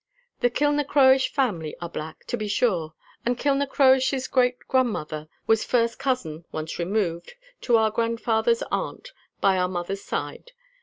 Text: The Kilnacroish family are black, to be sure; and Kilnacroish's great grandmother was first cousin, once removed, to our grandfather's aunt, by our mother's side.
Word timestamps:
The 0.39 0.49
Kilnacroish 0.49 1.29
family 1.31 1.75
are 1.79 1.87
black, 1.87 2.25
to 2.25 2.35
be 2.35 2.47
sure; 2.47 2.95
and 3.23 3.37
Kilnacroish's 3.37 4.27
great 4.27 4.57
grandmother 4.67 5.29
was 5.45 5.63
first 5.63 5.99
cousin, 5.99 6.43
once 6.51 6.79
removed, 6.79 7.35
to 7.69 7.77
our 7.77 7.91
grandfather's 7.91 8.63
aunt, 8.71 9.11
by 9.41 9.59
our 9.59 9.69
mother's 9.69 10.01
side. 10.03 10.53